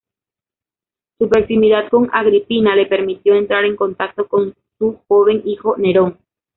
Su 1.19 1.29
proximidad 1.29 1.87
con 1.91 2.09
Agripina 2.11 2.75
le 2.75 2.87
permitió 2.87 3.35
entrar 3.35 3.65
en 3.65 3.75
contacto 3.75 4.27
con 4.27 4.55
su 4.79 4.99
joven 5.07 5.43
hijo 5.45 5.77
Nerón. 5.77 6.17